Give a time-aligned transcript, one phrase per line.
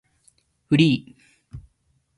[0.65, 1.15] フリー